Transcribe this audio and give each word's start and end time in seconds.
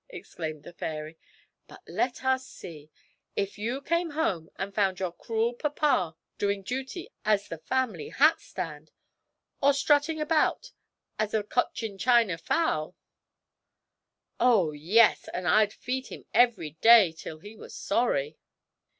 exclaimed 0.09 0.63
the 0.63 0.73
fairy; 0.73 1.15
'but, 1.67 1.79
let 1.87 2.25
us 2.25 2.43
see 2.43 2.89
if 3.35 3.59
you 3.59 3.79
came 3.79 4.09
home 4.09 4.49
and 4.55 4.73
found 4.73 4.99
your 4.99 5.11
cruel 5.11 5.53
papa 5.53 6.15
doing 6.39 6.63
duty 6.63 7.07
as 7.23 7.47
the 7.49 7.59
family 7.59 8.09
hatstand, 8.09 8.89
or 9.61 9.75
strutting 9.75 10.19
about 10.19 10.71
as 11.19 11.35
a 11.35 11.43
Cochin 11.43 11.99
China 11.99 12.39
fowl' 12.39 12.95
'Oh, 14.39 14.71
yes; 14.71 15.29
and 15.35 15.47
I'd 15.47 15.71
feed 15.71 16.07
him 16.07 16.25
every 16.33 16.71
day, 16.81 17.11
till 17.11 17.37
he 17.37 17.55
was 17.55 17.75
sorry!' 17.75 18.39